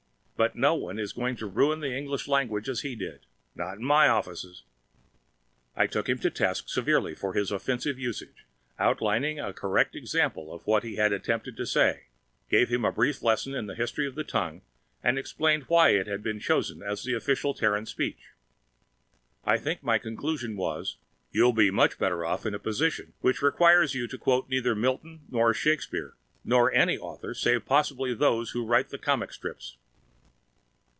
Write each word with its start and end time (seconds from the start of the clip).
But 0.43 0.55
no 0.55 0.73
one 0.73 0.97
is 0.97 1.13
going 1.13 1.35
to 1.35 1.45
ruin 1.45 1.81
the 1.81 1.95
English 1.95 2.27
language 2.27 2.67
as 2.67 2.81
he 2.81 2.95
did! 2.95 3.27
Not 3.53 3.77
in 3.77 3.83
my 3.83 4.07
offices! 4.07 4.63
I 5.75 5.85
took 5.85 6.09
him 6.09 6.17
to 6.17 6.31
task 6.31 6.67
severely 6.67 7.13
for 7.13 7.33
his 7.35 7.51
offensive 7.51 7.99
usage, 7.99 8.47
outlined 8.79 9.39
a 9.39 9.53
correct 9.53 9.95
example 9.95 10.51
of 10.51 10.65
what 10.65 10.81
he 10.83 10.95
had 10.95 11.13
attempted 11.13 11.55
to 11.57 11.67
say, 11.67 12.05
gave 12.49 12.69
him 12.69 12.83
a 12.85 12.91
brief 12.91 13.21
lesson 13.21 13.53
in 13.53 13.67
the 13.67 13.75
history 13.75 14.07
of 14.07 14.15
the 14.15 14.23
tongue, 14.23 14.63
and 15.03 15.19
explained 15.19 15.65
why 15.67 15.89
it 15.89 16.07
had 16.07 16.23
been 16.23 16.39
chosen 16.39 16.81
as 16.81 17.03
the 17.03 17.13
official 17.13 17.53
Terran 17.53 17.85
speech. 17.85 18.31
I 19.45 19.59
think 19.59 19.83
my 19.83 19.99
conclusion 19.99 20.57
was, 20.57 20.97
"You'll 21.31 21.53
be 21.53 21.69
much 21.69 21.99
better 21.99 22.25
off 22.25 22.47
in 22.47 22.55
a 22.55 22.59
position 22.59 23.13
which 23.21 23.43
requires 23.43 23.93
you 23.93 24.07
to 24.07 24.17
quote 24.17 24.49
neither 24.49 24.73
Milton 24.73 25.19
nor 25.29 25.53
Shakespeare 25.53 26.15
nor 26.43 26.73
any 26.73 26.97
author 26.97 27.35
save 27.35 27.67
possibly 27.67 28.15
those 28.15 28.49
who 28.51 28.65
write 28.65 28.89
the 28.89 28.97
comic 28.97 29.33
strips." 29.33 29.77